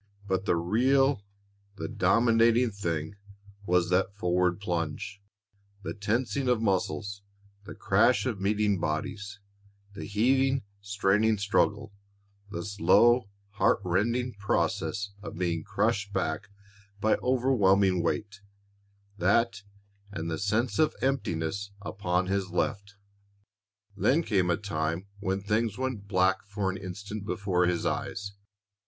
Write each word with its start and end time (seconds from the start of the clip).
But 0.27 0.45
the 0.45 0.55
real, 0.55 1.21
the 1.75 1.87
dominating 1.87 2.71
thing 2.71 3.17
was 3.67 3.91
that 3.91 4.15
forward 4.15 4.59
plunge, 4.59 5.21
the 5.83 5.93
tensing 5.93 6.49
of 6.49 6.59
muscles, 6.59 7.21
the 7.65 7.75
crash 7.75 8.25
of 8.25 8.41
meeting 8.41 8.79
bodies, 8.79 9.39
the 9.93 10.05
heaving, 10.05 10.63
straining 10.81 11.37
struggle, 11.37 11.93
the 12.49 12.65
slow, 12.65 13.29
heartrending 13.51 14.33
process 14.39 15.11
of 15.21 15.37
being 15.37 15.63
crushed 15.63 16.11
back 16.13 16.49
by 16.99 17.17
overwhelming 17.17 18.01
weight 18.01 18.41
that 19.19 19.61
and 20.11 20.31
the 20.31 20.39
sense 20.39 20.79
of 20.79 20.95
emptiness 21.03 21.69
upon 21.79 22.25
his 22.25 22.49
left. 22.49 22.95
Then 23.95 24.23
came 24.23 24.49
a 24.49 24.57
time 24.57 25.05
when 25.19 25.41
things 25.43 25.77
went 25.77 26.07
black 26.07 26.43
for 26.43 26.71
an 26.71 26.77
instant 26.77 27.23
before 27.23 27.67
his 27.67 27.85
eyes. 27.85 28.33